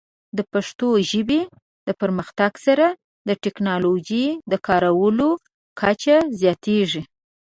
[0.37, 1.41] د پښتو ژبې
[1.87, 2.87] د پرمختګ سره،
[3.27, 5.29] د ټیکنالوجۍ د کارولو
[5.81, 7.01] کچه زیاتېږي.